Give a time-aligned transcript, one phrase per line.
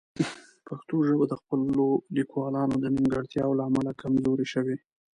[0.67, 4.75] پښتو ژبه د خپلو لیکوالانو د نیمګړتیاوو له امله کمزورې شوې.